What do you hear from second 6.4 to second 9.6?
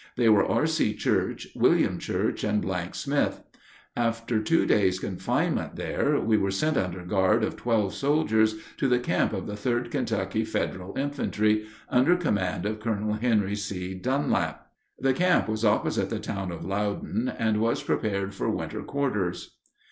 sent under guard of twelve soldiers to the camp of the